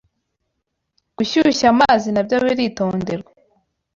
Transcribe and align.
Gushyushya 1.17 1.65
amazi 1.73 2.07
nabyo 2.11 2.35
biritonderwa 2.43 3.31